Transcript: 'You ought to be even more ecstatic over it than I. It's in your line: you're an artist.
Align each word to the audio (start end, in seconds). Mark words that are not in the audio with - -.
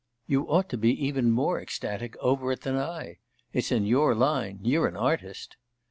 'You 0.25 0.49
ought 0.49 0.67
to 0.69 0.77
be 0.79 0.89
even 1.05 1.29
more 1.29 1.61
ecstatic 1.61 2.17
over 2.17 2.51
it 2.51 2.61
than 2.61 2.75
I. 2.75 3.19
It's 3.53 3.71
in 3.71 3.85
your 3.85 4.15
line: 4.15 4.57
you're 4.63 4.87
an 4.87 4.97
artist. 4.97 5.57